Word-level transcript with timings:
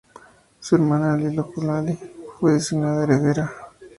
Su 0.61 0.77
hermana 0.77 1.15
Liliuokalani 1.15 1.95
fue 2.39 2.53
designada 2.53 3.03
heredera. 3.03 3.53